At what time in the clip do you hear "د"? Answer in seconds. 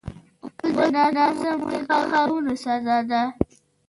0.95-0.97